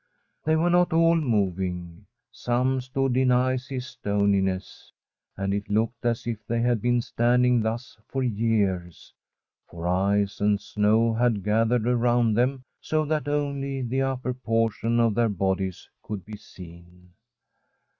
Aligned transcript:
They 0.45 0.55
were 0.55 0.71
not 0.71 0.93
all 0.93 1.13
moving; 1.15 2.07
some 2.31 2.81
stood 2.81 3.15
in 3.15 3.29
icy 3.31 3.79
stoniness, 3.79 4.91
and 5.37 5.53
it 5.53 5.69
looked 5.69 6.03
as 6.07 6.25
if 6.25 6.39
they 6.47 6.59
had 6.59 6.81
been 6.81 7.01
stand 7.03 7.45
ing 7.45 7.61
thus 7.61 7.99
for 8.07 8.23
years, 8.23 9.13
for 9.67 9.85
ice 9.87 10.41
and 10.41 10.59
snow 10.59 11.13
had 11.13 11.43
gathered 11.43 11.85
around 11.87 12.33
them 12.33 12.63
so 12.79 13.05
that 13.05 13.27
only 13.27 13.83
the 13.83 14.01
upper 14.01 14.33
portion 14.33 14.99
of 14.99 15.13
their 15.13 15.29
bodies 15.29 15.87
could 16.01 16.25
be 16.25 16.35
seen. 16.35 17.11